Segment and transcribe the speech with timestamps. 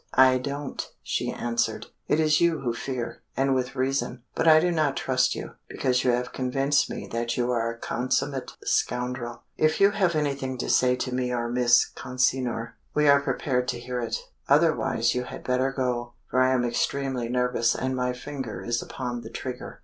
[0.17, 1.85] "I don't," she answered.
[2.07, 4.23] "It is you who fear, and with reason.
[4.33, 7.77] But I do not trust you, because you have convinced me that you are a
[7.77, 9.43] consummate scoundrel.
[9.57, 13.67] If you have anything to say to me or to Miss Consinor, we are prepared
[13.67, 14.15] to hear it;
[14.49, 19.21] otherwise you had better go, for I am extremely nervous and my finger is upon
[19.21, 19.79] the trigger."